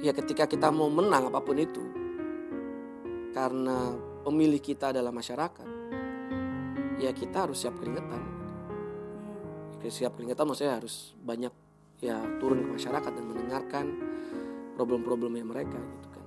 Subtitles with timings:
[0.00, 1.84] ya ketika kita mau menang apa pun itu
[3.32, 3.92] karena
[4.24, 5.68] pemilih kita adalah masyarakat
[6.96, 8.22] ya kita harus siap keringetan.
[9.86, 11.54] Siap keringetan maksudnya harus banyak
[12.02, 13.86] ya turun ke masyarakat dan mendengarkan
[14.74, 16.24] problem-problemnya mereka gitu kan.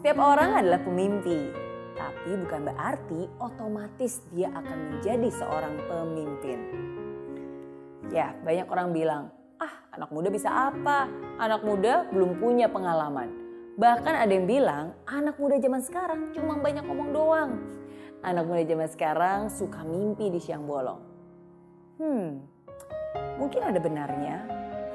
[0.00, 1.52] Setiap orang adalah pemimpi,
[2.00, 6.58] tapi bukan berarti otomatis dia akan menjadi seorang pemimpin.
[8.08, 9.22] Ya, banyak orang bilang,
[9.60, 11.04] ah anak muda bisa apa?
[11.36, 13.28] Anak muda belum punya pengalaman.
[13.76, 17.52] Bahkan ada yang bilang, anak muda zaman sekarang cuma banyak ngomong doang.
[18.24, 21.00] Anak muda zaman sekarang suka mimpi di siang bolong.
[22.00, 22.40] Hmm,
[23.36, 24.40] mungkin ada benarnya,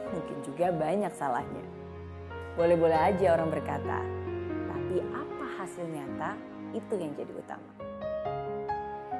[0.09, 1.65] mungkin juga banyak salahnya.
[2.57, 4.01] Boleh-boleh aja orang berkata,
[4.69, 5.24] tapi apa
[5.65, 6.37] hasil nyata
[6.77, 7.71] itu yang jadi utama.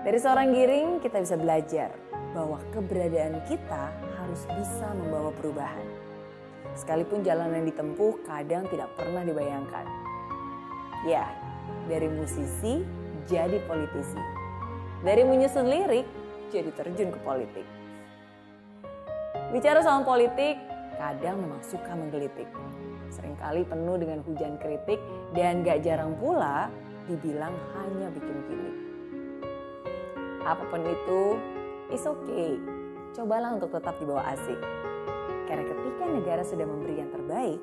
[0.05, 1.90] Dari seorang giring kita bisa belajar
[2.38, 3.90] bahwa keberadaan kita
[4.21, 5.81] harus bisa membawa perubahan.
[6.77, 9.90] Sekalipun jalan yang ditempuh kadang tidak pernah dibayangkan.
[11.10, 11.26] Ya,
[11.90, 12.85] dari musisi
[13.26, 14.21] jadi politisi.
[15.02, 16.05] Dari menyusun lirik
[16.54, 17.65] jadi terjun ke politik.
[19.49, 20.62] Bicara soal politik,
[21.02, 22.49] kadang memang suka menggelitik.
[23.16, 24.99] Seringkali penuh dengan hujan kritik
[25.32, 26.68] dan gak jarang pula
[27.08, 28.77] dibilang hanya bikin gimmick.
[30.44, 31.40] Apa pun itu,
[31.96, 32.60] is okay.
[33.16, 34.60] Cobalah untuk tetap dibawa asik.
[35.48, 37.62] Karena ketika negara sudah memberi yang terbaik,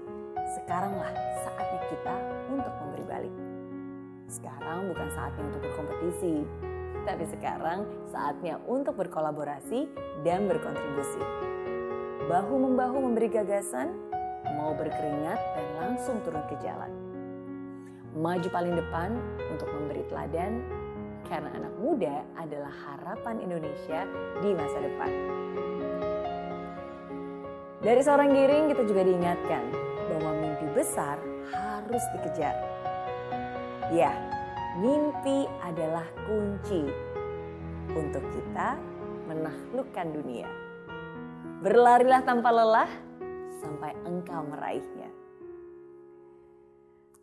[0.57, 1.13] sekaranglah
[1.45, 2.15] saatnya kita
[2.49, 3.35] untuk memberi balik.
[4.33, 6.37] Sekarang bukan saatnya untuk berkompetisi,
[7.05, 9.91] tapi sekarang saatnya untuk berkolaborasi
[10.25, 11.21] dan berkontribusi.
[12.31, 13.93] Bahu-membahu memberi gagasan,
[14.57, 16.93] mau berkeringat dan langsung turun ke jalan.
[18.13, 19.17] Maju paling depan
[19.49, 20.61] untuk memberi teladan,
[21.29, 24.05] karena anak muda adalah harapan Indonesia
[24.45, 25.13] di masa depan.
[27.83, 29.65] Dari seorang giring kita juga diingatkan
[30.13, 31.19] bahwa mimpi besar
[31.51, 32.55] harus dikejar.
[33.91, 34.15] Ya,
[34.79, 36.87] mimpi adalah kunci
[37.97, 38.79] untuk kita
[39.27, 40.49] menaklukkan dunia.
[41.63, 42.91] Berlarilah tanpa lelah
[43.63, 45.09] sampai engkau meraihnya.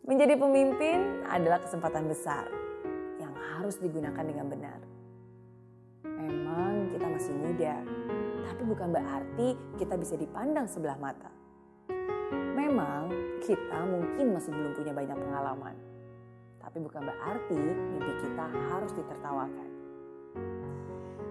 [0.08, 2.48] Menjadi pemimpin adalah kesempatan besar
[3.20, 4.80] yang harus digunakan dengan benar.
[6.02, 7.84] Memang kita masih muda,
[8.48, 11.28] tapi bukan berarti kita bisa dipandang sebelah mata.
[12.56, 13.12] Memang
[13.44, 15.76] kita mungkin masih belum punya banyak pengalaman,
[16.64, 19.68] tapi bukan berarti mimpi kita harus ditertawakan.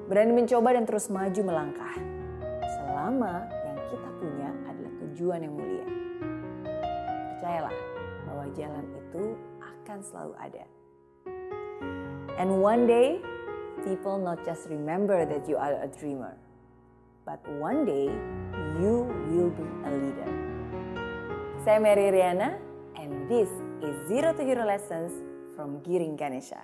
[0.10, 1.96] Berani mencoba dan terus maju melangkah,
[2.66, 4.79] selama yang kita punya adalah
[5.20, 5.84] tujuan yang mulia.
[7.36, 7.76] Percayalah
[8.24, 10.64] bahwa jalan itu akan selalu ada.
[12.40, 13.20] And one day,
[13.84, 16.40] people not just remember that you are a dreamer,
[17.28, 18.08] but one day
[18.80, 20.32] you will be a leader.
[21.68, 22.56] Saya Mary Riana,
[22.96, 23.52] and this
[23.84, 25.12] is Zero to Hero Lessons
[25.52, 26.64] from Giring Ganesha.